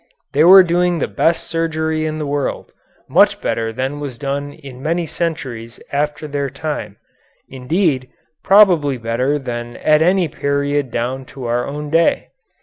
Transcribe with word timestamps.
They 0.33 0.43
were 0.43 0.63
doing 0.63 0.97
the 0.97 1.07
best 1.07 1.43
surgery 1.43 2.07
in 2.07 2.17
the 2.17 2.25
world, 2.25 2.71
much 3.07 3.39
better 3.39 3.71
than 3.71 3.99
was 3.99 4.17
done 4.17 4.51
in 4.51 4.81
many 4.81 5.05
centuries 5.05 5.79
after 5.91 6.27
their 6.27 6.49
time; 6.49 6.97
indeed, 7.47 8.09
probably 8.43 8.97
better 8.97 9.37
than 9.37 9.77
at 9.77 10.01
any 10.01 10.27
period 10.27 10.89
down 10.89 11.25
to 11.25 11.45
our 11.45 11.67
own 11.67 11.91
day. 11.91 12.29